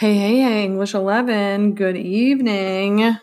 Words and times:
Hey, 0.00 0.14
hey, 0.14 0.38
hey, 0.38 0.64
English 0.64 0.94
11. 0.94 1.74
Good 1.74 1.98
evening. 1.98 3.18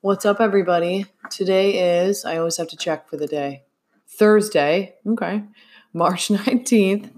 What's 0.00 0.26
up, 0.26 0.40
everybody? 0.40 1.06
Today 1.30 2.02
is, 2.02 2.24
I 2.24 2.36
always 2.38 2.56
have 2.56 2.66
to 2.70 2.76
check 2.76 3.08
for 3.08 3.16
the 3.16 3.28
day, 3.28 3.62
Thursday. 4.08 4.96
Okay. 5.06 5.44
March 5.92 6.26
19th. 6.30 7.12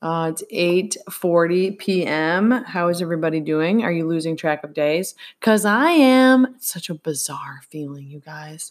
Uh, 0.00 0.30
it's 0.30 0.44
8:40 0.52 1.76
p.m. 1.80 2.52
How 2.52 2.86
is 2.86 3.02
everybody 3.02 3.40
doing? 3.40 3.82
Are 3.82 3.90
you 3.90 4.06
losing 4.06 4.36
track 4.36 4.62
of 4.62 4.72
days? 4.72 5.16
Cause 5.40 5.64
I 5.64 5.90
am. 5.90 6.54
Such 6.60 6.90
a 6.90 6.94
bizarre 6.94 7.62
feeling, 7.70 8.06
you 8.06 8.20
guys. 8.20 8.70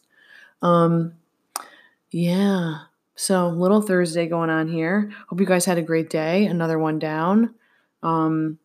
Um, 0.62 1.16
yeah. 2.10 2.84
So 3.16 3.50
little 3.50 3.82
Thursday 3.82 4.28
going 4.28 4.50
on 4.50 4.70
here. 4.70 5.12
Hope 5.28 5.42
you 5.42 5.46
guys 5.46 5.66
had 5.66 5.78
a 5.78 5.82
great 5.82 6.10
day. 6.10 6.46
Another 6.46 6.80
one 6.80 7.00
down. 7.00 7.56
Um, 8.02 8.58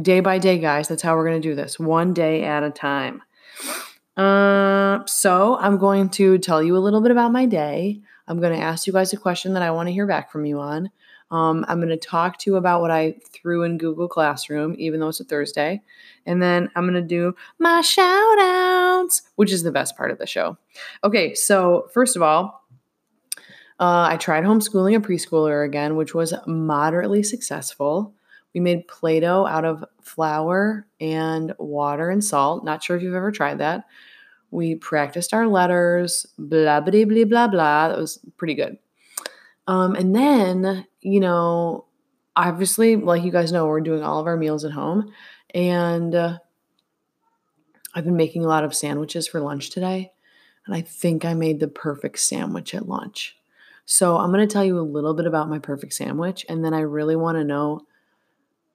day 0.00 0.20
by 0.20 0.38
day, 0.38 0.58
guys. 0.58 0.88
That's 0.88 1.02
how 1.02 1.16
we're 1.16 1.26
gonna 1.26 1.40
do 1.40 1.54
this. 1.54 1.78
One 1.78 2.14
day 2.14 2.44
at 2.44 2.62
a 2.62 2.70
time. 2.70 3.22
Uh, 4.16 5.04
so 5.06 5.58
I'm 5.58 5.76
going 5.76 6.08
to 6.10 6.38
tell 6.38 6.62
you 6.62 6.76
a 6.76 6.78
little 6.78 7.02
bit 7.02 7.10
about 7.10 7.32
my 7.32 7.44
day. 7.46 8.00
I'm 8.28 8.40
going 8.40 8.58
to 8.58 8.64
ask 8.64 8.86
you 8.86 8.92
guys 8.92 9.12
a 9.12 9.16
question 9.16 9.52
that 9.52 9.62
I 9.62 9.70
want 9.70 9.88
to 9.88 9.92
hear 9.92 10.06
back 10.06 10.32
from 10.32 10.46
you 10.46 10.58
on. 10.58 10.90
Um, 11.30 11.64
I'm 11.68 11.78
going 11.78 11.90
to 11.90 11.96
talk 11.96 12.38
to 12.38 12.50
you 12.50 12.56
about 12.56 12.80
what 12.80 12.90
I 12.90 13.16
threw 13.32 13.62
in 13.62 13.78
Google 13.78 14.08
Classroom, 14.08 14.74
even 14.78 15.00
though 15.00 15.08
it's 15.08 15.20
a 15.20 15.24
Thursday. 15.24 15.82
And 16.24 16.42
then 16.42 16.70
I'm 16.74 16.84
going 16.84 16.94
to 16.94 17.02
do 17.02 17.34
my 17.58 17.80
shout 17.80 18.38
outs, 18.38 19.22
which 19.34 19.52
is 19.52 19.62
the 19.62 19.72
best 19.72 19.96
part 19.96 20.10
of 20.10 20.18
the 20.18 20.26
show. 20.26 20.56
Okay, 21.04 21.34
so 21.34 21.88
first 21.92 22.16
of 22.16 22.22
all, 22.22 22.64
uh, 23.78 24.08
I 24.10 24.16
tried 24.16 24.44
homeschooling 24.44 24.96
a 24.96 25.00
preschooler 25.00 25.64
again, 25.64 25.96
which 25.96 26.14
was 26.14 26.32
moderately 26.46 27.22
successful. 27.22 28.14
We 28.56 28.60
made 28.60 28.88
Play 28.88 29.20
Doh 29.20 29.44
out 29.44 29.66
of 29.66 29.84
flour 30.00 30.86
and 30.98 31.54
water 31.58 32.08
and 32.08 32.24
salt. 32.24 32.64
Not 32.64 32.82
sure 32.82 32.96
if 32.96 33.02
you've 33.02 33.14
ever 33.14 33.30
tried 33.30 33.58
that. 33.58 33.84
We 34.50 34.76
practiced 34.76 35.34
our 35.34 35.46
letters, 35.46 36.24
blah, 36.38 36.80
blah, 36.80 37.04
blah, 37.04 37.24
blah, 37.26 37.48
blah. 37.48 37.88
That 37.88 37.98
was 37.98 38.18
pretty 38.38 38.54
good. 38.54 38.78
Um, 39.66 39.94
and 39.94 40.16
then, 40.16 40.86
you 41.02 41.20
know, 41.20 41.84
obviously, 42.34 42.96
like 42.96 43.24
you 43.24 43.30
guys 43.30 43.52
know, 43.52 43.66
we're 43.66 43.82
doing 43.82 44.02
all 44.02 44.20
of 44.20 44.26
our 44.26 44.38
meals 44.38 44.64
at 44.64 44.72
home. 44.72 45.12
And 45.52 46.14
uh, 46.14 46.38
I've 47.94 48.06
been 48.06 48.16
making 48.16 48.42
a 48.42 48.48
lot 48.48 48.64
of 48.64 48.74
sandwiches 48.74 49.28
for 49.28 49.38
lunch 49.38 49.68
today. 49.68 50.12
And 50.64 50.74
I 50.74 50.80
think 50.80 51.26
I 51.26 51.34
made 51.34 51.60
the 51.60 51.68
perfect 51.68 52.20
sandwich 52.20 52.74
at 52.74 52.88
lunch. 52.88 53.36
So 53.84 54.16
I'm 54.16 54.32
going 54.32 54.48
to 54.48 54.50
tell 54.50 54.64
you 54.64 54.78
a 54.78 54.80
little 54.80 55.12
bit 55.12 55.26
about 55.26 55.50
my 55.50 55.58
perfect 55.58 55.92
sandwich. 55.92 56.46
And 56.48 56.64
then 56.64 56.72
I 56.72 56.80
really 56.80 57.16
want 57.16 57.36
to 57.36 57.44
know 57.44 57.82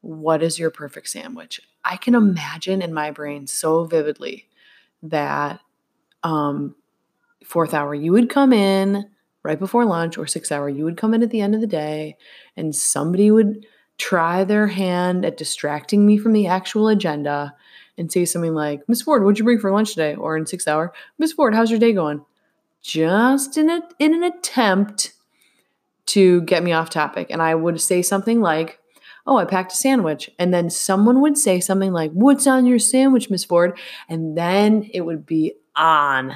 what 0.01 0.43
is 0.43 0.59
your 0.59 0.71
perfect 0.71 1.09
sandwich? 1.09 1.61
I 1.83 1.97
can 1.97 2.15
imagine 2.15 2.81
in 2.81 2.93
my 2.93 3.11
brain 3.11 3.47
so 3.47 3.85
vividly 3.85 4.47
that 5.03 5.59
um, 6.23 6.75
fourth 7.43 7.73
hour, 7.73 7.93
you 7.93 8.11
would 8.11 8.29
come 8.29 8.53
in 8.53 9.09
right 9.43 9.59
before 9.59 9.85
lunch 9.85 10.17
or 10.17 10.27
sixth 10.27 10.51
hour, 10.51 10.69
you 10.69 10.83
would 10.83 10.97
come 10.97 11.13
in 11.13 11.23
at 11.23 11.31
the 11.31 11.41
end 11.41 11.55
of 11.55 11.61
the 11.61 11.67
day 11.67 12.15
and 12.55 12.75
somebody 12.75 13.31
would 13.31 13.65
try 13.97 14.43
their 14.43 14.67
hand 14.67 15.25
at 15.25 15.37
distracting 15.37 16.05
me 16.05 16.17
from 16.17 16.33
the 16.33 16.47
actual 16.47 16.87
agenda 16.87 17.53
and 17.97 18.11
say 18.11 18.25
something 18.25 18.53
like, 18.53 18.87
Miss 18.87 19.01
Ford, 19.01 19.23
what'd 19.23 19.37
you 19.37 19.45
bring 19.45 19.59
for 19.59 19.71
lunch 19.71 19.89
today? 19.89 20.15
Or 20.15 20.37
in 20.37 20.45
sixth 20.45 20.67
hour, 20.67 20.93
Miss 21.17 21.33
Ford, 21.33 21.53
how's 21.53 21.69
your 21.69 21.79
day 21.79 21.93
going? 21.93 22.23
Just 22.81 23.57
in, 23.57 23.69
a, 23.69 23.81
in 23.99 24.13
an 24.13 24.23
attempt 24.23 25.13
to 26.07 26.41
get 26.41 26.63
me 26.63 26.71
off 26.71 26.89
topic. 26.89 27.27
And 27.29 27.41
I 27.41 27.53
would 27.53 27.79
say 27.79 28.01
something 28.01 28.41
like, 28.41 28.79
Oh, 29.25 29.37
I 29.37 29.45
packed 29.45 29.73
a 29.73 29.75
sandwich. 29.75 30.29
And 30.39 30.53
then 30.53 30.69
someone 30.69 31.21
would 31.21 31.37
say 31.37 31.59
something 31.59 31.93
like, 31.93 32.11
What's 32.11 32.47
on 32.47 32.65
your 32.65 32.79
sandwich, 32.79 33.29
Miss 33.29 33.45
Ford? 33.45 33.77
And 34.09 34.37
then 34.37 34.89
it 34.93 35.01
would 35.01 35.25
be 35.25 35.53
on 35.75 36.35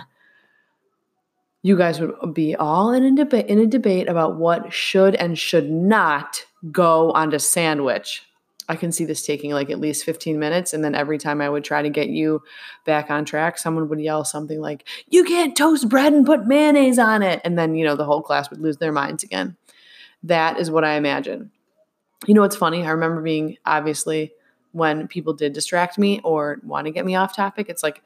you 1.65 1.75
guys 1.75 1.99
would 1.99 2.35
be 2.35 2.55
all 2.55 2.91
in 2.91 3.03
a 3.03 3.11
debate 3.15 3.47
in 3.47 3.57
a 3.57 3.65
debate 3.65 4.07
about 4.07 4.35
what 4.35 4.71
should 4.71 5.15
and 5.15 5.35
should 5.35 5.67
not 5.67 6.45
go 6.71 7.11
onto 7.13 7.39
sandwich. 7.39 8.21
I 8.69 8.75
can 8.75 8.91
see 8.91 9.03
this 9.03 9.25
taking 9.25 9.49
like 9.49 9.71
at 9.71 9.79
least 9.79 10.05
15 10.05 10.37
minutes 10.37 10.73
and 10.73 10.83
then 10.83 10.93
every 10.93 11.17
time 11.17 11.41
I 11.41 11.49
would 11.49 11.63
try 11.63 11.81
to 11.81 11.89
get 11.89 12.09
you 12.09 12.43
back 12.85 13.09
on 13.09 13.25
track 13.25 13.57
someone 13.57 13.89
would 13.89 13.99
yell 13.99 14.23
something 14.23 14.61
like 14.61 14.87
you 15.09 15.23
can't 15.23 15.57
toast 15.57 15.89
bread 15.89 16.13
and 16.13 16.23
put 16.23 16.45
mayonnaise 16.45 16.99
on 16.99 17.23
it 17.23 17.41
and 17.43 17.57
then 17.57 17.73
you 17.73 17.83
know 17.83 17.95
the 17.95 18.05
whole 18.05 18.21
class 18.21 18.51
would 18.51 18.61
lose 18.61 18.77
their 18.77 18.91
minds 18.91 19.23
again. 19.23 19.57
That 20.21 20.59
is 20.59 20.69
what 20.69 20.83
I 20.83 20.97
imagine. 20.97 21.49
You 22.27 22.33
know 22.33 22.41
what's 22.41 22.55
funny? 22.55 22.85
I 22.85 22.91
remember 22.91 23.21
being 23.21 23.57
obviously 23.65 24.33
when 24.71 25.07
people 25.07 25.33
did 25.33 25.53
distract 25.53 25.97
me 25.97 26.21
or 26.23 26.59
want 26.63 26.85
to 26.85 26.91
get 26.91 27.05
me 27.05 27.15
off 27.15 27.35
topic 27.35 27.69
it's 27.69 27.83
like 27.83 28.01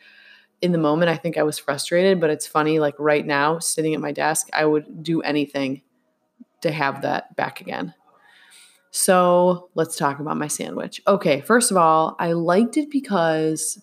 in 0.62 0.72
the 0.72 0.78
moment, 0.78 1.10
I 1.10 1.16
think 1.16 1.38
I 1.38 1.44
was 1.44 1.58
frustrated, 1.58 2.20
but 2.20 2.30
it's 2.30 2.48
funny. 2.48 2.80
Like 2.80 2.96
right 3.00 3.26
now, 3.26 3.60
sitting 3.60 3.94
at 3.94 4.02
my 4.02 4.12
desk, 4.12 4.50
I 4.54 4.66
would 4.66 5.04
do 5.04 5.22
anything 5.22 5.82
to 6.62 6.72
have 6.72 7.02
that 7.04 7.36
back 7.36 7.62
again. 7.62 7.94
So 8.92 9.70
let's 9.76 9.96
talk 9.96 10.20
about 10.20 10.38
my 10.38 10.48
sandwich. 10.48 11.02
Okay, 11.08 11.42
first 11.42 11.72
of 11.72 11.78
all, 11.78 12.16
I 12.20 12.34
liked 12.34 12.76
it 12.76 12.90
because 12.90 13.82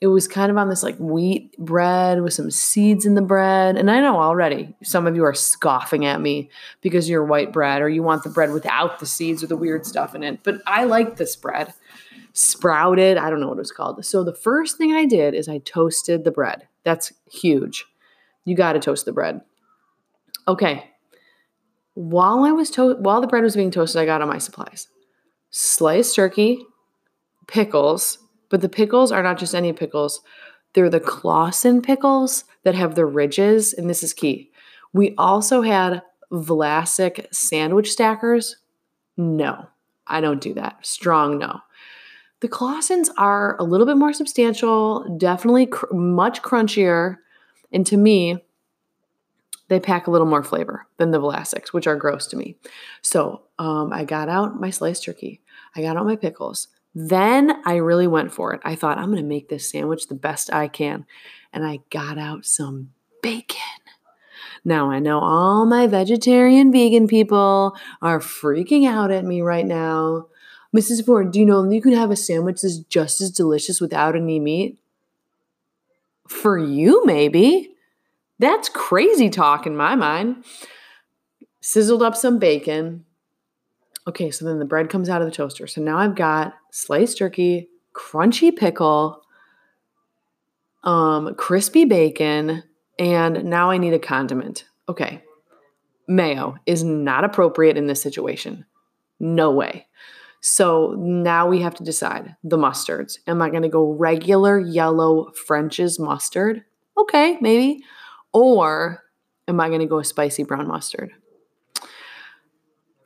it 0.00 0.06
was 0.06 0.28
kind 0.28 0.50
of 0.50 0.56
on 0.56 0.68
this 0.68 0.82
like 0.84 0.96
wheat 0.98 1.56
bread 1.58 2.22
with 2.22 2.32
some 2.32 2.50
seeds 2.52 3.04
in 3.04 3.14
the 3.14 3.22
bread. 3.22 3.76
And 3.76 3.90
I 3.90 4.00
know 4.00 4.16
already 4.16 4.74
some 4.82 5.06
of 5.08 5.16
you 5.16 5.24
are 5.24 5.34
scoffing 5.34 6.04
at 6.04 6.20
me 6.20 6.50
because 6.82 7.08
you're 7.08 7.24
white 7.24 7.52
bread 7.52 7.82
or 7.82 7.88
you 7.88 8.02
want 8.04 8.22
the 8.22 8.30
bread 8.30 8.52
without 8.52 9.00
the 9.00 9.06
seeds 9.06 9.42
or 9.42 9.48
the 9.48 9.56
weird 9.56 9.84
stuff 9.84 10.14
in 10.14 10.22
it. 10.22 10.40
But 10.44 10.60
I 10.66 10.84
like 10.84 11.16
this 11.16 11.34
bread 11.34 11.74
sprouted. 12.32 13.18
I 13.18 13.28
don't 13.28 13.40
know 13.40 13.48
what 13.48 13.56
it 13.56 13.58
was 13.58 13.72
called. 13.72 14.04
So 14.04 14.22
the 14.22 14.34
first 14.34 14.78
thing 14.78 14.92
I 14.92 15.04
did 15.04 15.34
is 15.34 15.48
I 15.48 15.58
toasted 15.58 16.22
the 16.22 16.30
bread. 16.30 16.68
That's 16.84 17.12
huge. 17.30 17.84
You 18.44 18.54
got 18.54 18.74
to 18.74 18.78
toast 18.80 19.04
the 19.04 19.12
bread. 19.12 19.40
Okay. 20.46 20.90
While 21.94 22.44
I 22.44 22.52
was 22.52 22.70
to- 22.70 22.94
while 22.96 23.20
the 23.20 23.26
bread 23.26 23.42
was 23.42 23.56
being 23.56 23.72
toasted, 23.72 24.00
I 24.00 24.06
got 24.06 24.22
on 24.22 24.28
my 24.28 24.38
supplies. 24.38 24.86
Sliced 25.50 26.14
turkey, 26.14 26.64
pickles, 27.48 28.18
but 28.48 28.60
the 28.60 28.68
pickles 28.68 29.12
are 29.12 29.22
not 29.22 29.38
just 29.38 29.54
any 29.54 29.72
pickles. 29.72 30.20
They're 30.74 30.90
the 30.90 31.00
Claussen 31.00 31.82
pickles 31.82 32.44
that 32.64 32.74
have 32.74 32.94
the 32.94 33.06
ridges, 33.06 33.72
and 33.72 33.88
this 33.88 34.02
is 34.02 34.12
key. 34.12 34.50
We 34.92 35.14
also 35.16 35.62
had 35.62 36.02
Vlasic 36.32 37.32
sandwich 37.34 37.90
stackers. 37.90 38.56
No, 39.16 39.68
I 40.06 40.20
don't 40.20 40.40
do 40.40 40.54
that. 40.54 40.84
Strong 40.86 41.38
no. 41.38 41.60
The 42.40 42.48
Claussens 42.48 43.08
are 43.16 43.56
a 43.58 43.64
little 43.64 43.86
bit 43.86 43.96
more 43.96 44.12
substantial, 44.12 45.16
definitely 45.18 45.66
cr- 45.66 45.92
much 45.92 46.42
crunchier, 46.42 47.16
and 47.72 47.84
to 47.86 47.96
me, 47.96 48.44
they 49.68 49.80
pack 49.80 50.06
a 50.06 50.10
little 50.10 50.26
more 50.26 50.42
flavor 50.42 50.86
than 50.96 51.10
the 51.10 51.20
Vlasics, 51.20 51.72
which 51.72 51.86
are 51.86 51.96
gross 51.96 52.26
to 52.28 52.36
me. 52.36 52.56
So 53.02 53.42
um, 53.58 53.92
I 53.92 54.04
got 54.04 54.28
out 54.28 54.60
my 54.60 54.70
sliced 54.70 55.04
turkey, 55.04 55.42
I 55.74 55.82
got 55.82 55.96
out 55.96 56.06
my 56.06 56.16
pickles. 56.16 56.68
Then 56.94 57.60
I 57.64 57.76
really 57.76 58.06
went 58.06 58.32
for 58.32 58.54
it. 58.54 58.60
I 58.64 58.74
thought, 58.74 58.98
I'm 58.98 59.10
going 59.10 59.22
to 59.22 59.28
make 59.28 59.48
this 59.48 59.70
sandwich 59.70 60.08
the 60.08 60.14
best 60.14 60.52
I 60.52 60.68
can. 60.68 61.06
And 61.52 61.64
I 61.64 61.80
got 61.90 62.18
out 62.18 62.44
some 62.44 62.90
bacon. 63.22 63.56
Now, 64.64 64.90
I 64.90 64.98
know 64.98 65.20
all 65.20 65.66
my 65.66 65.86
vegetarian, 65.86 66.72
vegan 66.72 67.06
people 67.06 67.76
are 68.02 68.18
freaking 68.18 68.86
out 68.86 69.10
at 69.10 69.24
me 69.24 69.40
right 69.40 69.66
now 69.66 70.26
Mrs. 70.76 71.04
Ford, 71.04 71.32
do 71.32 71.40
you 71.40 71.46
know 71.46 71.68
you 71.68 71.80
can 71.80 71.92
have 71.92 72.10
a 72.10 72.16
sandwich 72.16 72.60
that's 72.60 72.78
just 72.78 73.20
as 73.20 73.30
delicious 73.30 73.80
without 73.80 74.14
any 74.14 74.38
meat? 74.38 74.78
For 76.28 76.58
you, 76.58 77.04
maybe. 77.06 77.70
That's 78.38 78.68
crazy 78.68 79.30
talk 79.30 79.66
in 79.66 79.76
my 79.76 79.94
mind. 79.94 80.44
Sizzled 81.60 82.02
up 82.02 82.16
some 82.16 82.38
bacon. 82.38 83.04
Okay, 84.08 84.30
so 84.30 84.46
then 84.46 84.58
the 84.58 84.64
bread 84.64 84.88
comes 84.88 85.10
out 85.10 85.20
of 85.20 85.26
the 85.28 85.34
toaster. 85.34 85.66
So 85.66 85.82
now 85.82 85.98
I've 85.98 86.14
got 86.14 86.54
sliced 86.72 87.18
turkey, 87.18 87.68
crunchy 87.94 88.56
pickle, 88.56 89.20
um, 90.82 91.34
crispy 91.34 91.84
bacon, 91.84 92.62
and 92.98 93.44
now 93.44 93.70
I 93.70 93.76
need 93.76 93.92
a 93.92 93.98
condiment. 93.98 94.64
Okay, 94.88 95.22
mayo 96.08 96.56
is 96.64 96.82
not 96.82 97.24
appropriate 97.24 97.76
in 97.76 97.86
this 97.86 98.00
situation. 98.00 98.64
No 99.20 99.52
way. 99.52 99.86
So 100.40 100.94
now 100.96 101.46
we 101.46 101.60
have 101.60 101.74
to 101.74 101.84
decide 101.84 102.34
the 102.42 102.56
mustards. 102.56 103.18
Am 103.26 103.42
I 103.42 103.50
going 103.50 103.62
to 103.62 103.68
go 103.68 103.92
regular 103.92 104.58
yellow 104.58 105.32
French's 105.32 105.98
mustard? 105.98 106.64
Okay, 106.96 107.36
maybe. 107.42 107.84
Or 108.32 109.02
am 109.46 109.60
I 109.60 109.68
going 109.68 109.80
to 109.80 109.86
go 109.86 110.00
spicy 110.00 110.44
brown 110.44 110.66
mustard? 110.66 111.12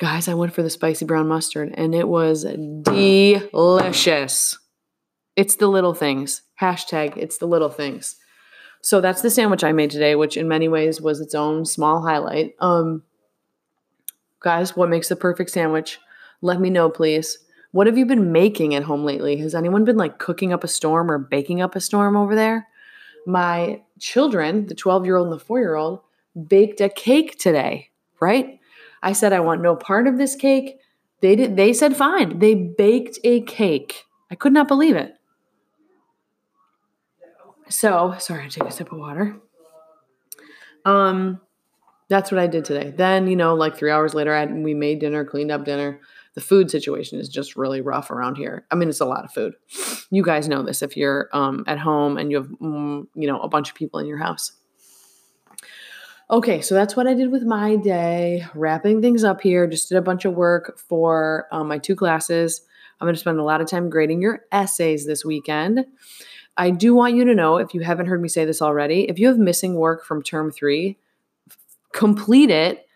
Guys, 0.02 0.26
I 0.26 0.34
went 0.34 0.52
for 0.52 0.64
the 0.64 0.68
spicy 0.68 1.04
brown 1.04 1.28
mustard 1.28 1.72
and 1.74 1.94
it 1.94 2.08
was 2.08 2.42
delicious. 2.42 4.58
It's 5.36 5.54
the 5.54 5.68
little 5.68 5.94
things. 5.94 6.42
Hashtag 6.60 7.16
it's 7.16 7.38
the 7.38 7.46
little 7.46 7.68
things. 7.68 8.16
So 8.80 9.00
that's 9.00 9.22
the 9.22 9.30
sandwich 9.30 9.62
I 9.62 9.70
made 9.70 9.92
today, 9.92 10.16
which 10.16 10.36
in 10.36 10.48
many 10.48 10.66
ways 10.66 11.00
was 11.00 11.20
its 11.20 11.36
own 11.36 11.64
small 11.64 12.02
highlight. 12.02 12.56
Um, 12.58 13.04
guys, 14.40 14.76
what 14.76 14.90
makes 14.90 15.08
the 15.08 15.14
perfect 15.14 15.50
sandwich? 15.50 16.00
let 16.42 16.60
me 16.60 16.68
know, 16.68 16.90
please. 16.90 17.38
What 17.70 17.86
have 17.86 17.96
you 17.96 18.04
been 18.04 18.32
making 18.32 18.74
at 18.74 18.82
home 18.82 19.04
lately? 19.04 19.36
Has 19.36 19.54
anyone 19.54 19.84
been 19.84 19.96
like 19.96 20.18
cooking 20.18 20.52
up 20.52 20.64
a 20.64 20.68
storm 20.68 21.10
or 21.10 21.18
baking 21.18 21.62
up 21.62 21.76
a 21.76 21.80
storm 21.80 22.16
over 22.16 22.34
there? 22.34 22.66
My 23.24 23.80
children, 24.00 24.66
the 24.66 24.74
12 24.74 25.06
year 25.06 25.16
old 25.16 25.28
and 25.28 25.40
the 25.40 25.44
four 25.44 25.60
year 25.60 25.76
old, 25.76 26.00
baked 26.48 26.80
a 26.80 26.88
cake 26.88 27.38
today, 27.38 27.90
right? 28.20 28.58
I 29.02 29.12
said, 29.12 29.32
I 29.32 29.40
want 29.40 29.62
no 29.62 29.74
part 29.76 30.06
of 30.06 30.18
this 30.18 30.34
cake. 30.36 30.78
They 31.20 31.36
did, 31.36 31.56
they 31.56 31.72
said, 31.72 31.96
fine. 31.96 32.38
They 32.38 32.54
baked 32.54 33.18
a 33.24 33.40
cake. 33.42 34.04
I 34.30 34.34
could 34.34 34.52
not 34.52 34.68
believe 34.68 34.96
it. 34.96 35.14
So, 37.68 38.14
sorry, 38.18 38.44
I 38.44 38.48
take 38.48 38.64
a 38.64 38.70
sip 38.70 38.92
of 38.92 38.98
water. 38.98 39.36
Um, 40.84 41.40
that's 42.08 42.30
what 42.30 42.38
I 42.38 42.46
did 42.46 42.64
today. 42.64 42.90
Then, 42.90 43.26
you 43.26 43.36
know, 43.36 43.54
like 43.54 43.76
three 43.76 43.90
hours 43.90 44.14
later, 44.14 44.34
I, 44.34 44.44
we 44.46 44.74
made 44.74 44.98
dinner, 44.98 45.24
cleaned 45.24 45.50
up 45.50 45.64
dinner. 45.64 46.00
The 46.34 46.40
food 46.40 46.70
situation 46.70 47.18
is 47.18 47.28
just 47.28 47.56
really 47.56 47.80
rough 47.80 48.10
around 48.10 48.36
here. 48.36 48.66
I 48.70 48.74
mean, 48.74 48.88
it's 48.88 49.00
a 49.00 49.06
lot 49.06 49.24
of 49.24 49.32
food. 49.32 49.54
You 50.10 50.22
guys 50.22 50.48
know 50.48 50.62
this 50.62 50.82
if 50.82 50.96
you're 50.96 51.28
um, 51.32 51.64
at 51.66 51.78
home 51.78 52.18
and 52.18 52.30
you 52.30 52.38
have, 52.38 52.48
mm, 52.48 53.06
you 53.14 53.26
know, 53.26 53.40
a 53.40 53.48
bunch 53.48 53.70
of 53.70 53.74
people 53.74 54.00
in 54.00 54.06
your 54.06 54.18
house. 54.18 54.52
Okay, 56.32 56.62
so 56.62 56.74
that's 56.74 56.96
what 56.96 57.06
I 57.06 57.12
did 57.12 57.30
with 57.30 57.42
my 57.42 57.76
day. 57.76 58.46
Wrapping 58.54 59.02
things 59.02 59.22
up 59.22 59.42
here. 59.42 59.66
Just 59.66 59.90
did 59.90 59.98
a 59.98 60.02
bunch 60.02 60.24
of 60.24 60.32
work 60.32 60.78
for 60.78 61.46
um, 61.52 61.68
my 61.68 61.76
two 61.76 61.94
classes. 61.94 62.62
I'm 62.98 63.04
going 63.04 63.14
to 63.14 63.20
spend 63.20 63.38
a 63.38 63.42
lot 63.42 63.60
of 63.60 63.68
time 63.68 63.90
grading 63.90 64.22
your 64.22 64.46
essays 64.50 65.04
this 65.04 65.26
weekend. 65.26 65.84
I 66.56 66.70
do 66.70 66.94
want 66.94 67.16
you 67.16 67.26
to 67.26 67.34
know, 67.34 67.58
if 67.58 67.74
you 67.74 67.82
haven't 67.82 68.06
heard 68.06 68.22
me 68.22 68.30
say 68.30 68.46
this 68.46 68.62
already, 68.62 69.02
if 69.10 69.18
you 69.18 69.28
have 69.28 69.36
missing 69.36 69.74
work 69.74 70.06
from 70.06 70.22
term 70.22 70.50
three, 70.50 70.96
complete 71.92 72.48
it, 72.48 72.86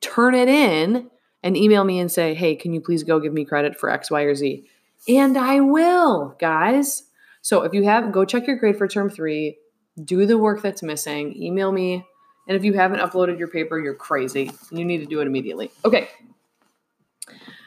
turn 0.00 0.34
it 0.34 0.48
in, 0.48 1.10
and 1.42 1.58
email 1.58 1.84
me 1.84 1.98
and 1.98 2.10
say, 2.10 2.32
hey, 2.32 2.56
can 2.56 2.72
you 2.72 2.80
please 2.80 3.02
go 3.02 3.20
give 3.20 3.34
me 3.34 3.44
credit 3.44 3.78
for 3.78 3.90
X, 3.90 4.10
Y, 4.10 4.22
or 4.22 4.34
Z? 4.34 4.64
And 5.06 5.36
I 5.36 5.60
will, 5.60 6.36
guys. 6.40 7.02
So 7.42 7.64
if 7.64 7.74
you 7.74 7.84
have, 7.84 8.12
go 8.12 8.24
check 8.24 8.46
your 8.46 8.56
grade 8.56 8.78
for 8.78 8.88
term 8.88 9.10
three, 9.10 9.58
do 10.02 10.24
the 10.24 10.38
work 10.38 10.62
that's 10.62 10.82
missing, 10.82 11.36
email 11.36 11.70
me. 11.70 12.06
And 12.48 12.56
if 12.56 12.64
you 12.64 12.72
haven't 12.72 13.00
uploaded 13.00 13.38
your 13.38 13.48
paper, 13.48 13.78
you're 13.78 13.94
crazy. 13.94 14.50
You 14.72 14.84
need 14.84 14.98
to 14.98 15.06
do 15.06 15.20
it 15.20 15.26
immediately. 15.26 15.70
Okay. 15.84 16.08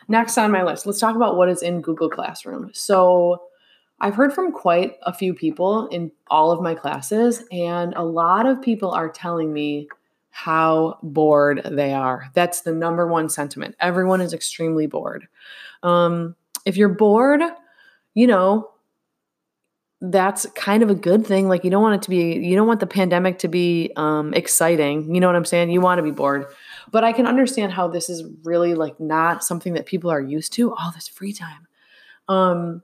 Next 0.08 0.38
on 0.38 0.52
my 0.52 0.64
list, 0.64 0.86
let's 0.86 1.00
talk 1.00 1.16
about 1.16 1.38
what 1.38 1.48
is 1.48 1.62
in 1.62 1.80
Google 1.80 2.10
Classroom. 2.10 2.72
So 2.74 3.44
I've 4.02 4.16
heard 4.16 4.34
from 4.34 4.52
quite 4.52 4.98
a 5.04 5.14
few 5.14 5.34
people 5.34 5.88
in 5.88 6.12
all 6.28 6.52
of 6.52 6.62
my 6.62 6.74
classes, 6.74 7.44
and 7.52 7.94
a 7.96 8.04
lot 8.04 8.48
of 8.48 8.62
people 8.62 8.92
are 8.92 9.08
telling 9.08 9.54
me 9.54 9.88
how 10.32 10.98
bored 11.04 11.62
they 11.72 11.94
are. 11.94 12.30
That's 12.34 12.62
the 12.62 12.74
number 12.74 13.08
one 13.08 13.30
sentiment. 13.30 13.76
Everyone 13.80 14.20
is 14.20 14.34
extremely 14.34 14.88
bored. 14.88 15.28
Um, 15.84 16.36
if 16.66 16.78
you're 16.78 16.90
bored, 16.90 17.42
you 18.16 18.28
know, 18.28 18.72
that's 20.02 20.48
kind 20.56 20.82
of 20.82 20.90
a 20.90 20.96
good 20.96 21.26
thing. 21.26 21.48
Like, 21.48 21.64
you 21.64 21.70
don't 21.70 21.84
want 21.84 21.96
it 21.96 22.02
to 22.04 22.10
be, 22.10 22.34
you 22.46 22.56
don't 22.56 22.68
want 22.68 22.80
the 22.80 22.88
pandemic 22.88 23.38
to 23.40 23.48
be 23.48 23.92
um, 23.96 24.34
exciting. 24.34 25.14
You 25.14 25.22
know 25.22 25.28
what 25.28 25.36
I'm 25.36 25.46
saying? 25.46 25.70
You 25.70 25.80
want 25.80 26.00
to 26.00 26.04
be 26.04 26.12
bored. 26.12 26.48
But 26.90 27.04
I 27.04 27.14
can 27.14 27.28
understand 27.28 27.72
how 27.72 27.88
this 27.88 28.10
is 28.10 28.24
really 28.44 28.74
like 28.74 29.00
not 29.00 29.44
something 29.44 29.74
that 29.74 29.86
people 29.86 30.10
are 30.10 30.20
used 30.20 30.54
to, 30.54 30.74
all 30.74 30.92
this 30.92 31.08
free 31.08 31.34
time. 31.34 31.68
Um, 32.28 32.82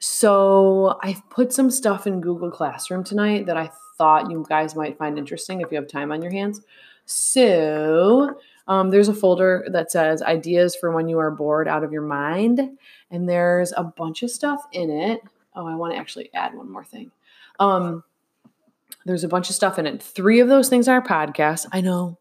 so 0.00 0.98
I've 1.00 1.28
put 1.30 1.52
some 1.52 1.70
stuff 1.70 2.08
in 2.08 2.20
Google 2.20 2.50
Classroom 2.50 3.04
tonight 3.04 3.46
that 3.46 3.56
I 3.56 3.70
thought 3.96 4.30
you 4.30 4.44
guys 4.48 4.74
might 4.74 4.98
find 4.98 5.16
interesting 5.16 5.60
if 5.60 5.70
you 5.70 5.76
have 5.76 5.86
time 5.86 6.10
on 6.10 6.22
your 6.22 6.32
hands. 6.32 6.60
So 7.04 8.36
um, 8.66 8.90
there's 8.90 9.08
a 9.08 9.14
folder 9.14 9.64
that 9.70 9.92
says 9.92 10.22
ideas 10.22 10.74
for 10.74 10.90
when 10.90 11.08
you 11.08 11.20
are 11.20 11.30
bored 11.30 11.68
out 11.68 11.84
of 11.84 11.92
your 11.92 12.02
mind. 12.02 12.78
And 13.12 13.28
there's 13.28 13.72
a 13.76 13.84
bunch 13.84 14.24
of 14.24 14.30
stuff 14.30 14.64
in 14.72 14.90
it. 14.90 15.20
Oh, 15.54 15.66
I 15.66 15.74
want 15.74 15.92
to 15.92 15.98
actually 15.98 16.30
add 16.34 16.54
one 16.54 16.70
more 16.70 16.84
thing. 16.84 17.10
Um, 17.58 18.04
there's 19.04 19.24
a 19.24 19.28
bunch 19.28 19.48
of 19.50 19.56
stuff 19.56 19.78
in 19.78 19.86
it. 19.86 20.02
Three 20.02 20.40
of 20.40 20.48
those 20.48 20.68
things 20.68 20.88
are 20.88 21.02
podcasts. 21.02 21.66
I 21.72 21.80
know, 21.80 22.18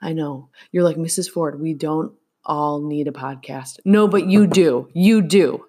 I 0.00 0.12
know. 0.12 0.48
You're 0.72 0.84
like, 0.84 0.96
Mrs. 0.96 1.30
Ford, 1.30 1.60
we 1.60 1.74
don't 1.74 2.12
all 2.44 2.80
need 2.80 3.08
a 3.08 3.12
podcast. 3.12 3.78
No, 3.84 4.08
but 4.08 4.26
you 4.26 4.46
do. 4.62 4.88
You 4.92 5.22
do. 5.22 5.64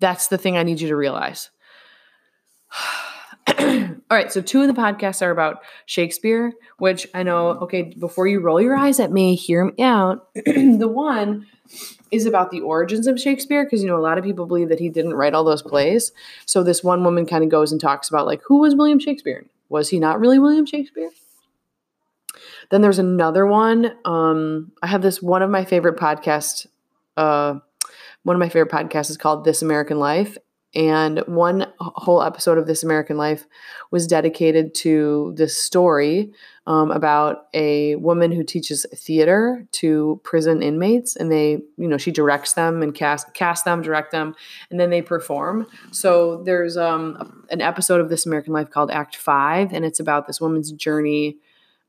That's 0.00 0.28
the 0.28 0.38
thing 0.38 0.56
I 0.56 0.62
need 0.62 0.80
you 0.80 0.88
to 0.88 0.96
realize. 0.96 1.50
All 3.58 4.16
right, 4.16 4.30
so 4.30 4.40
two 4.40 4.60
of 4.60 4.66
the 4.66 4.80
podcasts 4.80 5.22
are 5.22 5.30
about 5.30 5.62
Shakespeare, 5.86 6.52
which 6.78 7.06
I 7.14 7.22
know, 7.22 7.48
okay, 7.62 7.94
before 7.98 8.26
you 8.26 8.40
roll 8.40 8.60
your 8.60 8.76
eyes 8.76 9.00
at 9.00 9.12
me, 9.12 9.36
hear 9.36 9.64
me 9.64 9.82
out. 9.82 10.28
the 10.34 10.88
one 10.88 11.46
is 12.10 12.26
about 12.26 12.50
the 12.50 12.60
origins 12.60 13.06
of 13.06 13.20
Shakespeare, 13.20 13.64
because, 13.64 13.82
you 13.82 13.88
know, 13.88 13.96
a 13.96 13.98
lot 13.98 14.18
of 14.18 14.24
people 14.24 14.46
believe 14.46 14.68
that 14.68 14.78
he 14.78 14.88
didn't 14.88 15.14
write 15.14 15.34
all 15.34 15.44
those 15.44 15.62
plays. 15.62 16.12
So 16.44 16.62
this 16.62 16.84
one 16.84 17.02
woman 17.02 17.26
kind 17.26 17.42
of 17.42 17.50
goes 17.50 17.72
and 17.72 17.80
talks 17.80 18.08
about, 18.08 18.26
like, 18.26 18.42
who 18.46 18.60
was 18.60 18.74
William 18.76 18.98
Shakespeare? 18.98 19.46
Was 19.68 19.88
he 19.88 19.98
not 19.98 20.20
really 20.20 20.38
William 20.38 20.66
Shakespeare? 20.66 21.10
Then 22.70 22.82
there's 22.82 22.98
another 22.98 23.46
one. 23.46 23.92
Um, 24.04 24.72
I 24.82 24.86
have 24.86 25.02
this 25.02 25.22
one 25.22 25.42
of 25.42 25.50
my 25.50 25.64
favorite 25.64 25.96
podcasts. 25.96 26.66
Uh, 27.16 27.60
one 28.22 28.36
of 28.36 28.40
my 28.40 28.48
favorite 28.48 28.72
podcasts 28.72 29.10
is 29.10 29.16
called 29.16 29.44
This 29.44 29.62
American 29.62 29.98
Life, 29.98 30.36
and 30.76 31.20
one 31.20 31.72
whole 31.78 32.22
episode 32.22 32.58
of 32.58 32.66
This 32.66 32.84
American 32.84 33.16
Life 33.16 33.46
was 33.90 34.06
dedicated 34.06 34.74
to 34.74 35.32
this 35.34 35.56
story 35.56 36.32
um, 36.66 36.90
about 36.90 37.46
a 37.54 37.94
woman 37.96 38.30
who 38.30 38.44
teaches 38.44 38.84
theater 38.94 39.66
to 39.72 40.20
prison 40.22 40.62
inmates. 40.62 41.16
And 41.16 41.32
they, 41.32 41.62
you 41.78 41.88
know, 41.88 41.96
she 41.96 42.10
directs 42.10 42.52
them 42.52 42.82
and 42.82 42.94
cast, 42.94 43.32
cast 43.32 43.64
them, 43.64 43.80
direct 43.80 44.12
them, 44.12 44.34
and 44.70 44.78
then 44.78 44.90
they 44.90 45.00
perform. 45.00 45.66
So 45.92 46.42
there's 46.44 46.76
um, 46.76 47.46
an 47.50 47.62
episode 47.62 48.02
of 48.02 48.10
This 48.10 48.26
American 48.26 48.52
Life 48.52 48.68
called 48.68 48.90
Act 48.90 49.16
Five, 49.16 49.72
and 49.72 49.82
it's 49.82 49.98
about 49.98 50.26
this 50.26 50.42
woman's 50.42 50.72
journey. 50.72 51.38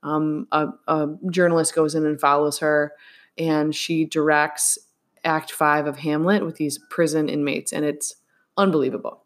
Um, 0.01 0.47
a, 0.53 0.69
a 0.87 1.09
journalist 1.29 1.75
goes 1.75 1.93
in 1.93 2.05
and 2.05 2.21
follows 2.21 2.59
her, 2.59 2.93
and 3.37 3.75
she 3.75 4.05
directs 4.05 4.77
Act 5.25 5.51
Five 5.51 5.87
of 5.87 5.97
Hamlet 5.97 6.45
with 6.45 6.55
these 6.55 6.79
prison 6.89 7.27
inmates. 7.27 7.73
And 7.73 7.83
it's 7.83 8.15
unbelievable. 8.57 9.23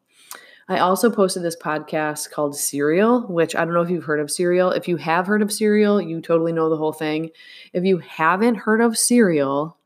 I 0.68 0.80
also 0.80 1.10
posted 1.10 1.44
this 1.44 1.58
podcast 1.58 2.32
called 2.32 2.56
Serial, 2.56 3.22
which 3.28 3.56
I 3.56 3.66
don't 3.66 3.74
know 3.74 3.82
if 3.82 3.90
you've 3.90 4.06
heard 4.06 4.20
of 4.20 4.32
Serial. 4.32 4.72
If 4.72 4.88
you 4.88 4.98
have 4.98 5.28
heard 5.28 5.42
of 5.42 5.52
Serial, 5.52 6.02
you 6.02 6.22
totally 6.22 6.54
know 6.54 6.70
the 6.70 6.78
whole 6.78 6.94
thing. 6.94 7.32
If 7.74 7.84
you 7.84 7.98
haven't 7.98 8.56
heard 8.56 8.80
of 8.80 8.98
Serial, 8.98 9.78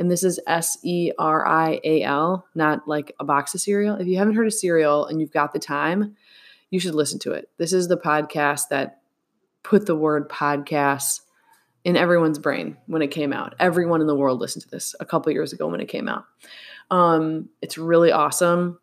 and 0.00 0.10
this 0.10 0.24
is 0.24 0.40
S 0.46 0.78
E 0.82 1.12
R 1.18 1.46
I 1.46 1.78
A 1.84 2.02
L, 2.02 2.46
not 2.54 2.88
like 2.88 3.14
a 3.20 3.24
box 3.24 3.54
of 3.54 3.60
cereal. 3.60 3.96
If 3.96 4.06
you 4.06 4.16
haven't 4.16 4.34
heard 4.34 4.46
of 4.46 4.54
Serial 4.54 5.04
and 5.04 5.20
you've 5.20 5.30
got 5.30 5.52
the 5.52 5.58
time, 5.58 6.16
you 6.70 6.80
should 6.80 6.94
listen 6.94 7.18
to 7.20 7.32
it. 7.32 7.50
This 7.58 7.74
is 7.74 7.86
the 7.86 7.98
podcast 7.98 8.68
that 8.70 9.02
put 9.62 9.84
the 9.84 9.94
word 9.94 10.30
podcast 10.30 11.20
in 11.84 11.98
everyone's 11.98 12.38
brain 12.38 12.78
when 12.86 13.02
it 13.02 13.10
came 13.10 13.34
out. 13.34 13.54
Everyone 13.60 14.00
in 14.00 14.06
the 14.06 14.16
world 14.16 14.40
listened 14.40 14.62
to 14.62 14.70
this 14.70 14.94
a 15.00 15.04
couple 15.04 15.32
years 15.32 15.52
ago 15.52 15.68
when 15.68 15.80
it 15.80 15.88
came 15.88 16.08
out. 16.08 16.24
Um, 16.90 17.48
it's 17.62 17.78
really 17.78 18.12
awesome. 18.12 18.78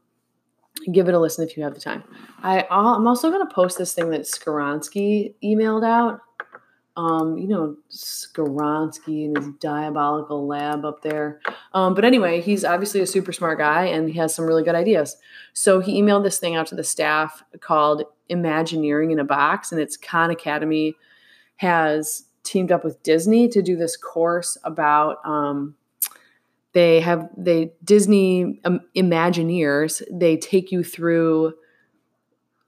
Give 0.92 1.08
it 1.08 1.14
a 1.14 1.20
listen 1.20 1.48
if 1.48 1.58
you 1.58 1.64
have 1.64 1.74
the 1.74 1.80
time. 1.80 2.04
I, 2.44 2.66
I'm 2.70 3.08
also 3.08 3.32
going 3.32 3.46
to 3.46 3.54
post 3.54 3.78
this 3.78 3.94
thing 3.94 4.12
that 4.12 4.22
Skaronsky 4.22 5.34
emailed 5.44 5.86
out. 5.86 6.22
Um, 6.96 7.38
you 7.38 7.48
know, 7.48 7.76
Skaronsky 7.92 9.26
and 9.26 9.38
his 9.38 9.50
diabolical 9.60 10.48
lab 10.48 10.84
up 10.84 11.04
there. 11.04 11.40
Um, 11.74 11.94
but 11.94 12.04
anyway, 12.06 12.42
he's 12.42 12.66
obviously 12.66 13.02
a 13.02 13.08
super 13.08 13.32
smart 13.32 13.60
guy 13.60 13.86
and 13.86 14.10
he 14.10 14.18
has 14.18 14.34
some 14.34 14.46
really 14.46 14.64
good 14.64 14.74
ideas. 14.74 15.16
So 15.54 15.80
he 15.80 16.02
emailed 16.02 16.24
this 16.24 16.40
thing 16.40 16.56
out 16.56 16.66
to 16.68 16.76
the 16.76 16.84
staff 16.84 17.44
called 17.60 18.04
Imagineering 18.30 19.12
in 19.12 19.20
a 19.20 19.24
Box, 19.24 19.72
and 19.72 19.80
it's 19.80 19.96
Khan 19.96 20.32
Academy 20.32 20.96
has 21.58 22.26
teamed 22.44 22.72
up 22.72 22.84
with 22.84 23.02
Disney 23.04 23.48
to 23.50 23.62
do 23.62 23.76
this 23.76 23.96
course 23.96 24.58
about 24.64 25.18
um, 25.26 25.76
they 26.78 27.00
have 27.00 27.28
they 27.36 27.74
Disney 27.84 28.62
um, 28.64 28.82
Imagineers. 28.96 30.04
They 30.12 30.38
take 30.38 30.72
you 30.72 30.84
through 30.84 31.56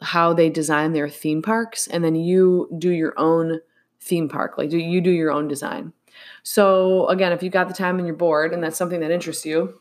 how 0.02 0.34
they 0.34 0.50
design 0.50 0.94
their 0.94 1.08
theme 1.08 1.44
parks, 1.44 1.86
and 1.86 2.04
then 2.04 2.16
you 2.16 2.76
do 2.80 2.90
your 2.90 3.14
own 3.18 3.60
theme 4.02 4.28
park. 4.28 4.58
Like 4.58 4.72
do 4.72 4.80
you 4.80 5.00
do 5.00 5.12
your 5.12 5.32
own 5.32 5.48
design. 5.48 5.94
So 6.42 7.08
again, 7.10 7.34
if 7.34 7.44
you 7.44 7.52
got 7.52 7.68
the 7.68 7.74
time 7.76 8.00
and 8.00 8.08
you're 8.08 8.16
bored, 8.16 8.52
and 8.52 8.64
that's 8.64 8.78
something 8.78 9.00
that 9.02 9.12
interests 9.12 9.46
you, 9.46 9.80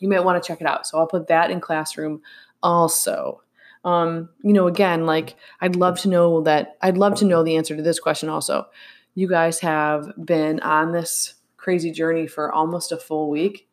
you 0.00 0.08
might 0.08 0.24
want 0.24 0.42
to 0.42 0.46
check 0.46 0.60
it 0.60 0.66
out. 0.66 0.88
So 0.88 0.98
I'll 0.98 1.06
put 1.06 1.28
that 1.28 1.52
in 1.52 1.60
classroom 1.60 2.20
also. 2.60 3.40
Um, 3.84 4.30
you 4.42 4.52
know, 4.52 4.66
again, 4.66 5.06
like 5.06 5.36
I'd 5.60 5.76
love 5.76 6.00
to 6.00 6.08
know 6.08 6.40
that 6.40 6.76
I'd 6.82 6.98
love 6.98 7.14
to 7.18 7.24
know 7.24 7.44
the 7.44 7.54
answer 7.54 7.76
to 7.76 7.82
this 7.82 8.00
question 8.00 8.28
also. 8.28 8.66
You 9.14 9.28
guys 9.28 9.60
have 9.60 10.10
been 10.24 10.58
on 10.58 10.90
this 10.90 11.34
crazy 11.68 11.90
journey 11.90 12.26
for 12.26 12.50
almost 12.50 12.92
a 12.92 12.96
full 12.96 13.28
week. 13.28 13.68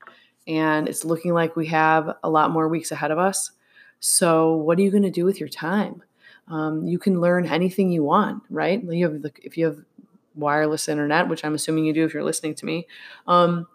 And 0.48 0.90
it's 0.90 1.06
looking 1.06 1.34
like 1.34 1.56
we 1.56 1.66
have 1.68 2.18
a 2.26 2.30
lot 2.30 2.52
more 2.52 2.68
weeks 2.68 2.92
ahead 2.92 3.10
of 3.10 3.18
us. 3.18 3.52
So, 4.02 4.54
what 4.54 4.78
are 4.78 4.82
you 4.82 4.92
going 4.92 5.04
to 5.04 5.10
do 5.10 5.24
with 5.24 5.40
your 5.40 5.48
time? 5.48 6.04
Um, 6.50 6.86
you 6.86 7.00
can 7.00 7.22
learn 7.22 7.46
anything 7.46 7.90
you 7.90 8.04
want, 8.04 8.44
right? 8.50 8.84
You 8.84 9.10
have 9.10 9.22
the, 9.22 9.32
if 9.42 9.58
you 9.58 9.64
have 9.68 9.80
wireless 10.36 10.90
internet, 10.90 11.30
which 11.30 11.46
I'm 11.46 11.56
assuming 11.56 11.86
you 11.86 11.94
do 11.94 12.04
if 12.04 12.14
you're 12.14 12.26
listening 12.26 12.54
to 12.56 12.66
me. 12.66 12.86
Um, 13.28 13.66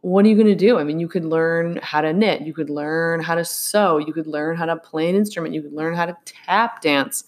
what 0.00 0.24
are 0.24 0.28
you 0.28 0.36
going 0.36 0.46
to 0.46 0.54
do? 0.54 0.78
I 0.78 0.84
mean, 0.84 0.98
you 0.98 1.06
could 1.06 1.26
learn 1.26 1.78
how 1.82 2.00
to 2.00 2.14
knit, 2.14 2.46
you 2.46 2.54
could 2.54 2.70
learn 2.70 3.20
how 3.20 3.34
to 3.34 3.44
sew, 3.44 3.98
you 3.98 4.14
could 4.14 4.26
learn 4.26 4.56
how 4.56 4.64
to 4.64 4.76
play 4.76 5.10
an 5.10 5.16
instrument, 5.16 5.54
you 5.54 5.60
could 5.60 5.74
learn 5.74 5.92
how 5.92 6.06
to 6.06 6.16
tap 6.24 6.80
dance. 6.80 7.24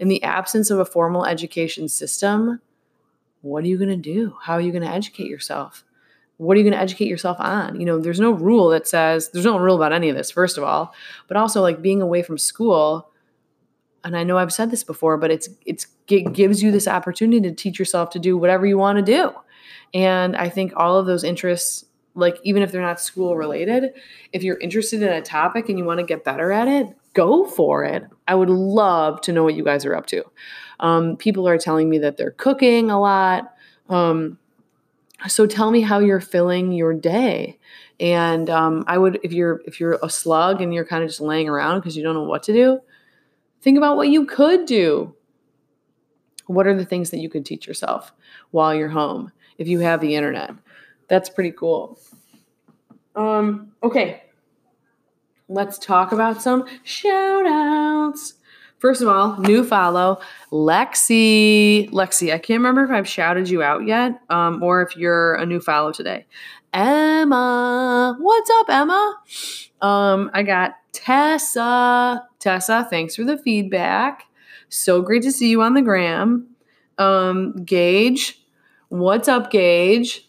In 0.00 0.08
the 0.08 0.24
absence 0.24 0.70
of 0.70 0.80
a 0.80 0.84
formal 0.84 1.24
education 1.24 1.88
system, 1.88 2.60
what 3.42 3.64
are 3.64 3.66
you 3.66 3.76
going 3.76 3.90
to 3.90 3.96
do? 3.96 4.36
How 4.40 4.54
are 4.54 4.60
you 4.60 4.72
going 4.72 4.82
to 4.82 4.88
educate 4.88 5.28
yourself? 5.28 5.84
What 6.38 6.56
are 6.56 6.58
you 6.58 6.64
going 6.64 6.74
to 6.74 6.80
educate 6.80 7.08
yourself 7.08 7.36
on? 7.38 7.78
You 7.78 7.86
know, 7.86 8.00
there's 8.00 8.18
no 8.18 8.32
rule 8.32 8.70
that 8.70 8.88
says, 8.88 9.30
there's 9.30 9.44
no 9.44 9.58
rule 9.58 9.76
about 9.76 9.92
any 9.92 10.08
of 10.08 10.16
this, 10.16 10.30
first 10.30 10.58
of 10.58 10.64
all, 10.64 10.94
but 11.28 11.36
also 11.36 11.60
like 11.60 11.82
being 11.82 12.02
away 12.02 12.22
from 12.22 12.38
school. 12.38 13.10
And 14.02 14.16
I 14.16 14.24
know 14.24 14.38
I've 14.38 14.52
said 14.52 14.70
this 14.70 14.82
before, 14.82 15.18
but 15.18 15.30
it's, 15.30 15.48
it's, 15.66 15.86
it 16.08 16.32
gives 16.32 16.62
you 16.62 16.72
this 16.72 16.88
opportunity 16.88 17.40
to 17.48 17.54
teach 17.54 17.78
yourself 17.78 18.10
to 18.10 18.18
do 18.18 18.36
whatever 18.36 18.66
you 18.66 18.78
want 18.78 18.98
to 18.98 19.02
do. 19.02 19.32
And 19.94 20.36
I 20.36 20.48
think 20.48 20.72
all 20.76 20.98
of 20.98 21.06
those 21.06 21.22
interests 21.22 21.84
like 22.14 22.38
even 22.42 22.62
if 22.62 22.72
they're 22.72 22.82
not 22.82 23.00
school 23.00 23.36
related, 23.36 23.94
if 24.32 24.42
you're 24.42 24.58
interested 24.58 25.02
in 25.02 25.08
a 25.08 25.22
topic 25.22 25.68
and 25.68 25.78
you 25.78 25.84
want 25.84 26.00
to 26.00 26.06
get 26.06 26.24
better 26.24 26.52
at 26.52 26.68
it, 26.68 26.88
go 27.14 27.44
for 27.44 27.84
it. 27.84 28.04
I 28.26 28.34
would 28.34 28.50
love 28.50 29.20
to 29.22 29.32
know 29.32 29.44
what 29.44 29.54
you 29.54 29.64
guys 29.64 29.84
are 29.84 29.94
up 29.94 30.06
to. 30.06 30.24
Um, 30.80 31.16
people 31.16 31.48
are 31.48 31.58
telling 31.58 31.88
me 31.88 31.98
that 31.98 32.16
they're 32.16 32.32
cooking 32.32 32.90
a 32.90 33.00
lot. 33.00 33.54
Um, 33.88 34.38
so 35.28 35.46
tell 35.46 35.70
me 35.70 35.80
how 35.80 36.00
you're 36.00 36.20
filling 36.20 36.72
your 36.72 36.92
day. 36.94 37.58
And 38.00 38.50
um, 38.50 38.84
I 38.86 38.98
would, 38.98 39.20
if 39.22 39.32
you're 39.32 39.60
if 39.66 39.78
you're 39.78 39.98
a 40.02 40.10
slug 40.10 40.60
and 40.60 40.74
you're 40.74 40.84
kind 40.84 41.04
of 41.04 41.08
just 41.08 41.20
laying 41.20 41.48
around 41.48 41.80
because 41.80 41.96
you 41.96 42.02
don't 42.02 42.14
know 42.14 42.24
what 42.24 42.42
to 42.44 42.52
do, 42.52 42.80
think 43.60 43.78
about 43.78 43.96
what 43.96 44.08
you 44.08 44.26
could 44.26 44.66
do. 44.66 45.14
What 46.46 46.66
are 46.66 46.74
the 46.74 46.84
things 46.84 47.10
that 47.10 47.20
you 47.20 47.28
could 47.28 47.46
teach 47.46 47.66
yourself 47.66 48.12
while 48.50 48.74
you're 48.74 48.88
home 48.88 49.30
if 49.58 49.68
you 49.68 49.78
have 49.78 50.00
the 50.00 50.16
internet? 50.16 50.50
That's 51.08 51.30
pretty 51.30 51.52
cool. 51.52 52.00
Um, 53.14 53.72
okay. 53.82 54.24
Let's 55.52 55.78
talk 55.78 56.12
about 56.12 56.40
some 56.40 56.66
shout 56.82 57.44
outs. 57.46 58.34
First 58.78 59.02
of 59.02 59.08
all, 59.08 59.38
new 59.38 59.64
follow, 59.64 60.18
Lexi. 60.50 61.90
Lexi, 61.90 62.32
I 62.32 62.38
can't 62.38 62.60
remember 62.60 62.84
if 62.84 62.90
I've 62.90 63.06
shouted 63.06 63.50
you 63.50 63.62
out 63.62 63.86
yet 63.86 64.18
um, 64.30 64.62
or 64.62 64.80
if 64.80 64.96
you're 64.96 65.34
a 65.34 65.44
new 65.44 65.60
follow 65.60 65.92
today. 65.92 66.24
Emma. 66.72 68.16
What's 68.18 68.50
up, 68.50 68.70
Emma? 68.70 69.20
Um, 69.82 70.30
I 70.32 70.42
got 70.42 70.76
Tessa. 70.92 72.26
Tessa, 72.38 72.86
thanks 72.88 73.14
for 73.14 73.24
the 73.24 73.36
feedback. 73.36 74.24
So 74.70 75.02
great 75.02 75.22
to 75.24 75.32
see 75.32 75.50
you 75.50 75.60
on 75.60 75.74
the 75.74 75.82
gram. 75.82 76.48
Um, 76.96 77.62
Gage. 77.62 78.42
What's 78.88 79.28
up, 79.28 79.50
Gage? 79.50 80.26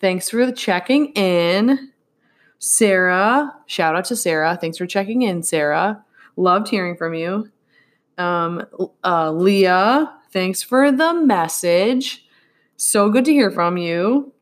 Thanks 0.00 0.28
for 0.28 0.50
checking 0.50 1.12
in. 1.12 1.92
Sarah, 2.64 3.54
shout 3.66 3.94
out 3.94 4.06
to 4.06 4.16
Sarah. 4.16 4.56
Thanks 4.58 4.78
for 4.78 4.86
checking 4.86 5.20
in, 5.20 5.42
Sarah. 5.42 6.02
Loved 6.36 6.68
hearing 6.68 6.96
from 6.96 7.12
you. 7.12 7.50
Um, 8.16 8.64
uh, 9.04 9.32
Leah, 9.32 10.10
thanks 10.32 10.62
for 10.62 10.90
the 10.90 11.12
message. 11.12 12.26
So 12.78 13.10
good 13.10 13.26
to 13.26 13.32
hear 13.32 13.50
from 13.50 13.76
you. 13.76 14.32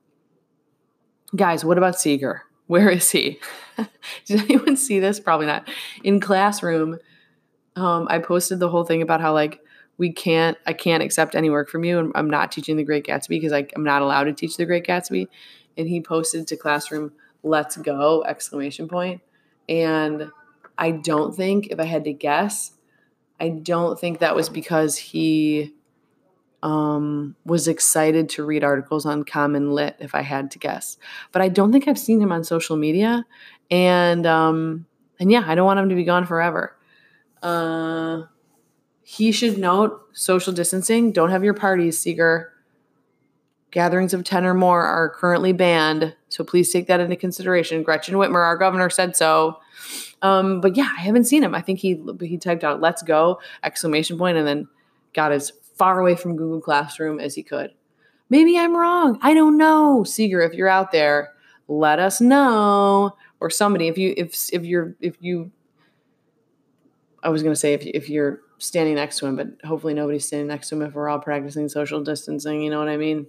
Guys, 1.35 1.65
what 1.65 1.79
about 1.79 1.99
Seeger? 1.99 2.43
Where 2.69 2.91
is 2.91 3.11
he? 3.11 3.41
Did 4.27 4.43
anyone 4.43 4.77
see 4.77 5.01
this? 5.01 5.19
Probably 5.19 5.47
not. 5.47 5.69
In 6.05 6.21
classroom, 6.21 6.99
um, 7.75 8.07
I 8.09 8.21
posted 8.21 8.61
the 8.61 8.69
whole 8.69 8.85
thing 8.85 9.03
about 9.03 9.21
how 9.21 9.33
like 9.33 9.59
we 9.99 10.11
can't 10.11 10.57
i 10.67 10.73
can't 10.73 11.03
accept 11.03 11.35
any 11.35 11.51
work 11.51 11.69
from 11.69 11.85
you 11.85 11.99
and 11.99 12.13
i'm 12.15 12.29
not 12.29 12.51
teaching 12.51 12.77
the 12.77 12.83
great 12.83 13.05
gatsby 13.05 13.29
because 13.29 13.53
i'm 13.53 13.85
not 13.85 14.01
allowed 14.01 14.25
to 14.25 14.33
teach 14.33 14.57
the 14.57 14.65
great 14.65 14.87
gatsby 14.87 15.29
and 15.77 15.87
he 15.87 16.01
posted 16.01 16.47
to 16.47 16.57
classroom 16.57 17.13
let's 17.43 17.77
go 17.77 18.23
exclamation 18.25 18.89
point 18.89 19.21
and 19.69 20.31
i 20.79 20.91
don't 20.91 21.35
think 21.35 21.69
if 21.69 21.79
i 21.79 21.85
had 21.85 22.05
to 22.05 22.13
guess 22.13 22.73
i 23.41 23.49
don't 23.49 23.99
think 23.99 24.19
that 24.19 24.35
was 24.35 24.49
because 24.49 24.97
he 24.97 25.75
um, 26.65 27.35
was 27.45 27.67
excited 27.67 28.29
to 28.29 28.45
read 28.45 28.63
articles 28.63 29.05
on 29.05 29.25
common 29.25 29.73
lit 29.73 29.97
if 29.99 30.15
i 30.15 30.23
had 30.23 30.53
to 30.53 30.61
guess 30.61 30.97
but 31.33 31.43
i 31.43 31.49
don't 31.49 31.73
think 31.73 31.89
i've 31.89 31.99
seen 31.99 32.21
him 32.21 32.31
on 32.31 32.45
social 32.45 32.77
media 32.77 33.27
and 33.71 34.27
um, 34.27 34.87
and 35.19 35.33
yeah 35.33 35.43
i 35.47 35.57
don't 35.57 35.67
want 35.67 35.81
him 35.81 35.89
to 35.89 35.97
be 35.97 36.05
gone 36.05 36.25
forever 36.25 36.77
uh, 37.43 38.23
he 39.03 39.33
should 39.33 39.59
note 39.59 40.01
social 40.13 40.53
distancing. 40.53 41.13
Don't 41.13 41.31
have 41.31 41.45
your 41.45 41.55
parties, 41.55 41.99
Seeger. 41.99 42.53
Gatherings 43.71 44.15
of 44.15 44.25
10 44.25 44.45
or 44.45 44.55
more 44.55 44.83
are 44.83 45.11
currently 45.11 45.53
banned. 45.53 46.15
So 46.33 46.45
please 46.45 46.73
take 46.73 46.87
that 46.87 47.01
into 47.01 47.17
consideration. 47.17 47.83
Gretchen 47.83 48.15
Whitmer, 48.15 48.45
our 48.45 48.57
governor, 48.57 48.91
said 48.91 49.17
so. 49.17 49.59
Um, 50.23 50.61
but 50.61 50.77
yeah, 50.77 50.89
I 50.97 51.03
haven't 51.03 51.25
seen 51.25 51.43
him. 51.43 51.55
I 51.55 51.61
think 51.61 51.79
he 51.79 52.03
he 52.21 52.39
typed 52.39 52.65
out 52.65 52.81
"Let's 52.81 53.03
go!" 53.03 53.41
exclamation 53.63 54.19
point 54.19 54.39
and 54.39 54.47
then 54.47 54.69
got 55.13 55.33
as 55.33 55.53
far 55.77 56.01
away 56.01 56.15
from 56.15 56.37
Google 56.37 56.61
Classroom 56.61 57.21
as 57.21 57.35
he 57.35 57.43
could. 57.43 57.73
Maybe 58.31 58.59
I'm 58.59 58.75
wrong. 58.77 59.19
I 59.21 59.35
don't 59.35 59.59
know, 59.59 60.05
Seeger. 60.05 60.41
If 60.41 60.55
you're 60.55 60.69
out 60.69 60.93
there, 60.93 61.35
let 61.69 61.99
us 61.99 62.21
know. 62.21 63.17
Or 63.41 63.51
somebody, 63.51 63.89
if 63.89 63.99
you 63.99 64.15
if 64.17 64.49
if 64.53 64.65
you're 64.65 64.95
if 65.01 65.17
you, 65.21 65.51
I 67.23 67.29
was 67.29 67.43
gonna 67.43 67.57
say 67.57 67.75
if 67.75 67.83
if 67.85 68.09
you're 68.09 68.41
standing 68.59 68.95
next 68.95 69.19
to 69.19 69.27
him, 69.27 69.35
but 69.37 69.49
hopefully 69.65 69.93
nobody's 69.93 70.25
standing 70.25 70.47
next 70.47 70.69
to 70.69 70.77
him 70.77 70.83
if 70.83 70.95
we're 70.95 71.09
all 71.09 71.19
practicing 71.19 71.69
social 71.69 72.03
distancing, 72.03 72.63
you 72.63 72.71
know 72.71 72.79
what 72.79 72.89
I 72.89 72.97
mean? 72.97 73.27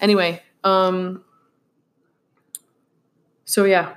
Anyway, 0.00 0.42
um 0.62 1.24
so 3.44 3.64
yeah. 3.64 3.94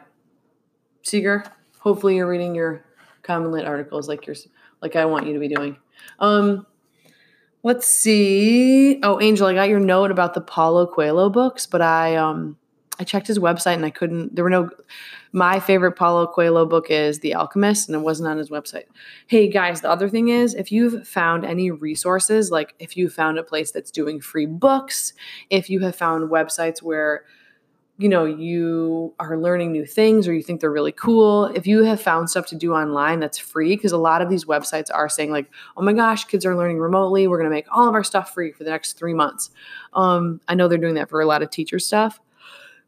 Seeger, 1.04 1.44
hopefully 1.80 2.18
you're 2.18 2.28
reading 2.28 2.56
your 2.56 2.84
common 3.24 3.52
lit 3.52 3.66
articles 3.66 4.08
like 4.08 4.26
you're 4.26 4.36
like 4.82 4.96
I 4.96 5.06
want 5.06 5.28
you 5.28 5.34
to 5.34 5.40
be 5.40 5.48
doing. 5.48 5.78
Um 6.20 6.66
let's 7.64 7.88
see. 7.88 9.00
Oh, 9.04 9.20
Angel, 9.22 9.48
I 9.48 9.54
got 9.54 9.70
your 9.70 9.80
note 9.80 10.12
about 10.12 10.34
the 10.34 10.42
Paulo 10.42 10.86
Coelho 10.86 11.30
books, 11.30 11.66
but 11.66 11.82
I 11.82 12.16
um 12.16 12.58
I 13.00 13.04
checked 13.04 13.28
his 13.28 13.40
website 13.40 13.76
and 13.76 13.86
I 13.86 13.90
couldn't 13.90 14.36
there 14.36 14.44
were 14.44 14.50
no 14.50 14.70
my 15.34 15.60
favorite 15.60 15.92
Paulo 15.94 16.26
Coelho 16.26 16.66
book 16.66 16.90
is 16.90 17.20
The 17.20 17.36
Alchemist, 17.36 17.90
and 17.90 17.96
it 17.96 18.00
wasn't 18.00 18.30
on 18.30 18.38
his 18.38 18.50
website. 18.50 18.86
Hey 19.28 19.50
guys, 19.50 19.82
the 19.82 19.90
other 19.90 20.10
thing 20.10 20.30
is 20.30 20.56
if 20.56 20.72
you've 20.72 21.08
found 21.08 21.46
any 21.46 21.70
resources, 21.70 22.50
like 22.50 22.74
if 22.80 22.98
you 22.98 23.10
found 23.10 23.38
a 23.38 23.44
place 23.44 23.72
that's 23.72 23.92
doing 23.92 24.20
free 24.20 24.46
books, 24.46 25.14
if 25.50 25.70
you 25.70 25.82
have 25.82 25.96
found 25.96 26.32
websites 26.32 26.82
where 26.82 27.26
you 27.98 28.08
know 28.08 28.26
you 28.26 29.14
are 29.20 29.38
learning 29.38 29.72
new 29.72 29.86
things 29.86 30.28
or 30.28 30.34
you 30.34 30.44
think 30.44 30.62
they're 30.62 30.72
really 30.72 30.92
cool 30.92 31.46
if 31.46 31.66
you 31.66 31.84
have 31.84 32.00
found 32.00 32.30
stuff 32.30 32.46
to 32.46 32.56
do 32.56 32.74
online 32.74 33.20
that's 33.20 33.38
free 33.38 33.76
because 33.76 33.92
a 33.92 33.98
lot 33.98 34.22
of 34.22 34.30
these 34.30 34.46
websites 34.46 34.90
are 34.94 35.10
saying 35.10 35.32
like 35.32 35.50
oh 35.76 35.82
my 35.82 35.94
gosh 35.94 36.26
kids 36.26 36.46
are 36.46 36.56
learning 36.56 36.78
remotely 36.78 37.28
we're 37.28 37.38
going 37.38 37.50
to 37.50 37.56
make 37.56 37.66
all 37.72 37.88
of 37.88 37.94
our 37.94 38.04
stuff 38.04 38.34
free 38.34 38.52
for 38.52 38.64
the 38.64 38.70
next 38.70 38.94
three 38.94 39.14
months. 39.14 39.50
Um, 39.94 40.40
i 40.48 40.56
know 40.56 40.68
they're 40.68 40.78
doing 40.78 40.96
that 40.96 41.10
for 41.10 41.22
a 41.22 41.26
lot 41.26 41.42
of 41.42 41.50
teacher 41.50 41.80
stuff 41.80 42.20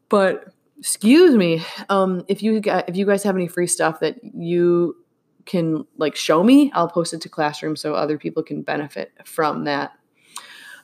but 0.08 0.52
excuse 0.78 1.34
me 1.34 1.62
um 1.88 2.24
if 2.28 2.42
you 2.42 2.60
if 2.64 2.96
you 2.96 3.04
guys 3.04 3.22
have 3.22 3.36
any 3.36 3.48
free 3.48 3.66
stuff 3.66 4.00
that 4.00 4.22
you 4.22 4.96
can 5.44 5.84
like 5.96 6.14
show 6.14 6.42
me 6.44 6.70
i'll 6.74 6.88
post 6.88 7.12
it 7.12 7.20
to 7.20 7.28
classroom 7.28 7.74
so 7.74 7.94
other 7.94 8.16
people 8.16 8.42
can 8.42 8.62
benefit 8.62 9.12
from 9.24 9.64
that. 9.64 9.92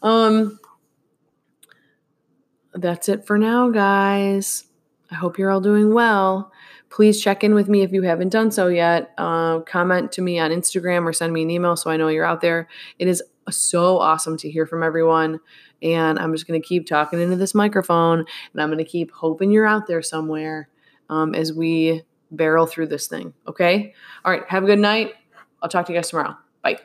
Um 0.02 0.58
that's 2.76 3.08
it 3.08 3.26
for 3.26 3.38
now 3.38 3.68
guys 3.70 4.64
i 5.10 5.14
hope 5.14 5.38
you're 5.38 5.50
all 5.50 5.60
doing 5.60 5.92
well 5.92 6.52
please 6.88 7.20
check 7.20 7.42
in 7.42 7.54
with 7.54 7.68
me 7.68 7.82
if 7.82 7.92
you 7.92 8.02
haven't 8.02 8.28
done 8.28 8.50
so 8.50 8.68
yet 8.68 9.12
uh, 9.18 9.60
comment 9.60 10.12
to 10.12 10.22
me 10.22 10.38
on 10.38 10.50
instagram 10.50 11.04
or 11.04 11.12
send 11.12 11.32
me 11.32 11.42
an 11.42 11.50
email 11.50 11.76
so 11.76 11.90
i 11.90 11.96
know 11.96 12.08
you're 12.08 12.24
out 12.24 12.40
there 12.40 12.68
it 12.98 13.08
is 13.08 13.22
so 13.50 13.98
awesome 13.98 14.36
to 14.36 14.50
hear 14.50 14.66
from 14.66 14.82
everyone 14.82 15.38
and 15.82 16.18
I'm 16.18 16.32
just 16.32 16.46
going 16.46 16.60
to 16.60 16.66
keep 16.66 16.86
talking 16.86 17.20
into 17.20 17.36
this 17.36 17.54
microphone 17.54 18.20
and 18.20 18.62
I'm 18.62 18.68
going 18.68 18.78
to 18.78 18.84
keep 18.84 19.12
hoping 19.12 19.50
you're 19.50 19.66
out 19.66 19.86
there 19.86 20.02
somewhere 20.02 20.68
um, 21.08 21.34
as 21.34 21.52
we 21.52 22.02
barrel 22.30 22.66
through 22.66 22.88
this 22.88 23.06
thing. 23.06 23.34
Okay. 23.46 23.94
All 24.24 24.32
right. 24.32 24.42
Have 24.48 24.64
a 24.64 24.66
good 24.66 24.78
night. 24.78 25.14
I'll 25.62 25.68
talk 25.68 25.86
to 25.86 25.92
you 25.92 25.98
guys 25.98 26.10
tomorrow. 26.10 26.36
Bye. 26.62 26.78